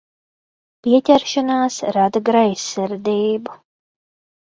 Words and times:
Pieķeršanās 0.87 1.79
rada 1.99 2.25
greizsirdību. 2.33 3.59